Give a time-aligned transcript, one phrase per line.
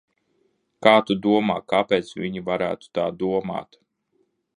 [0.85, 3.79] Kā tu domā, kāpēc viņi varētu tā domāt?